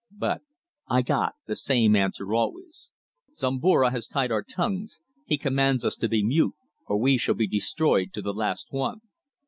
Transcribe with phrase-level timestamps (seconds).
[0.17, 0.41] But
[0.89, 2.89] I got the same answer always.
[3.37, 4.99] "Zomara has tied our tongues.
[5.27, 6.55] He commands us to be mute,
[6.87, 9.01] or we shall be destroyed to the last one."